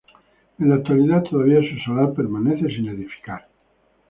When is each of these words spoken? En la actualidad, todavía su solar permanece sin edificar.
En 0.57 0.67
la 0.69 0.77
actualidad, 0.77 1.21
todavía 1.21 1.59
su 1.59 1.77
solar 1.83 2.15
permanece 2.15 2.65
sin 2.69 2.87
edificar. 2.87 3.45